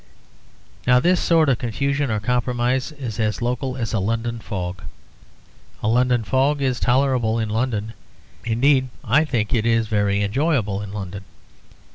[0.87, 4.81] Now this sort of confusion or compromise is as local as a London fog.
[5.83, 7.93] A London fog is tolerable in London,
[8.43, 11.23] indeed I think it is very enjoyable in London.